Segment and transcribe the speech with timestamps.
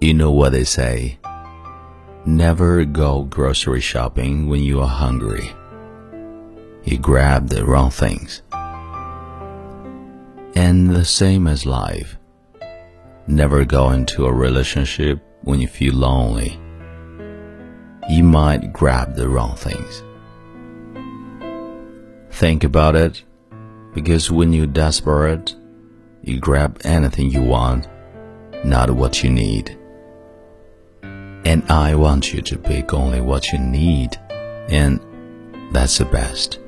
[0.00, 1.18] You know what they say
[2.26, 5.48] never go grocery shopping when you are hungry.
[6.84, 8.42] You grab the wrong things.
[10.56, 12.16] And the same as life.
[13.28, 16.58] Never go into a relationship when you feel lonely.
[18.08, 20.02] You might grab the wrong things.
[22.30, 23.22] Think about it,
[23.94, 25.54] because when you're desperate,
[26.22, 27.88] you grab anything you want,
[28.64, 29.78] not what you need.
[31.46, 34.18] And I want you to pick only what you need,
[34.68, 34.98] and
[35.70, 36.58] that's the best.